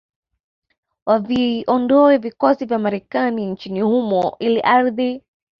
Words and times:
waviondoe 1.05 2.17
vikosi 2.19 2.65
vya 2.65 2.79
Marekani 2.79 3.45
nchini 3.45 3.81
humo 3.81 4.35
ili 4.39 4.59
ardhi 4.61 5.21